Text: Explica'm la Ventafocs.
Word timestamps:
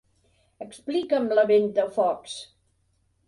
Explica'm 0.65 1.29
la 1.39 1.45
Ventafocs. 1.53 2.39